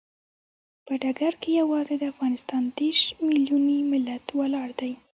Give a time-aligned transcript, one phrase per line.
[0.85, 4.91] په ډګر کې یوازې د افغانستان دیرش ملیوني ملت ولاړ دی.